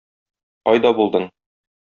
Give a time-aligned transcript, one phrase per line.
[0.69, 1.29] Кайда булдың?